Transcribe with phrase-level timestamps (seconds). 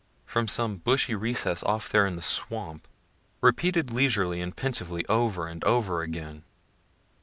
[0.25, 2.87] from some bushy recess off there in the swamp,
[3.39, 6.43] repeated leisurely and pensively over and over again.